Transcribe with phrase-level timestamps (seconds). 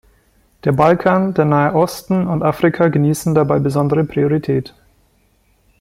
[0.63, 4.73] Der Balkan, der Nahe Osten und Afrika genießen dabei besondere Priorität.